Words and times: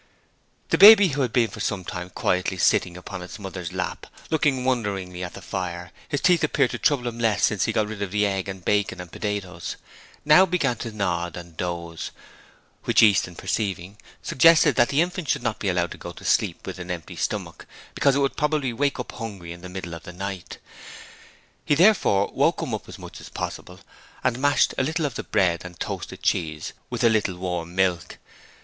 The 0.69 0.79
baby, 0.79 1.09
who 1.09 1.21
had 1.21 1.31
been 1.31 1.49
for 1.49 1.59
some 1.59 1.85
time 1.85 2.09
quietly 2.09 2.57
sitting 2.57 2.97
upon 2.97 3.21
his 3.21 3.37
mother's 3.37 3.71
lap, 3.71 4.07
looking 4.31 4.65
wonderingly 4.65 5.23
at 5.23 5.35
the 5.35 5.43
fire 5.43 5.91
his 6.09 6.21
teeth 6.21 6.43
appeared 6.43 6.71
to 6.71 6.79
trouble 6.79 7.07
him 7.07 7.19
less 7.19 7.43
since 7.43 7.65
he 7.65 7.71
got 7.71 7.87
rid 7.87 8.01
of 8.01 8.09
the 8.09 8.25
eggs 8.25 8.49
and 8.49 8.65
bacon 8.65 8.99
and 8.99 9.11
potatoes 9.11 9.75
now 10.25 10.43
began 10.43 10.75
to 10.77 10.91
nod 10.91 11.37
and 11.37 11.55
doze, 11.55 12.09
which 12.85 13.03
Easton 13.03 13.35
perceiving, 13.35 13.95
suggested 14.23 14.75
that 14.75 14.89
the 14.89 15.01
infant 15.03 15.29
should 15.29 15.43
not 15.43 15.59
be 15.59 15.69
allowed 15.69 15.91
to 15.91 15.99
go 15.99 16.11
to 16.13 16.25
sleep 16.25 16.65
with 16.65 16.79
an 16.79 16.89
empty 16.89 17.15
stomach, 17.15 17.67
because 17.93 18.15
it 18.15 18.19
would 18.21 18.35
probably 18.35 18.73
wake 18.73 18.99
up 18.99 19.11
hungry 19.11 19.53
in 19.53 19.61
the 19.61 19.69
middle 19.69 19.93
of 19.93 20.01
the 20.01 20.11
night. 20.13 20.57
He 21.63 21.75
therefore 21.75 22.31
woke 22.33 22.59
him 22.59 22.73
up 22.73 22.89
as 22.89 22.97
much 22.97 23.21
as 23.21 23.29
possible 23.29 23.79
and 24.23 24.39
mashed 24.39 24.73
a 24.79 24.83
little 24.83 25.05
of 25.05 25.13
the 25.13 25.21
bread 25.23 25.61
and 25.63 25.79
toasted 25.79 26.23
cheese 26.23 26.73
with 26.89 27.03
a 27.03 27.07
little 27.09 27.37
warm 27.37 27.75
milk. 27.75 28.17